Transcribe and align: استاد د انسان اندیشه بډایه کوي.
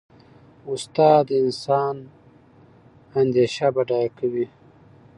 استاد 0.71 1.21
د 1.27 1.31
انسان 1.43 1.95
اندیشه 3.19 3.67
بډایه 3.75 4.09
کوي. 4.19 4.45